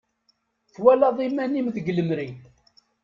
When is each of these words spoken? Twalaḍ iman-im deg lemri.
Twalaḍ 0.73 1.17
iman-im 1.27 1.67
deg 1.75 1.91
lemri. 1.97 2.27